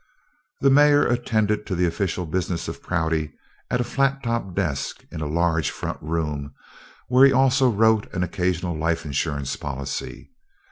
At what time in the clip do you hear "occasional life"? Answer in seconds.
8.23-9.05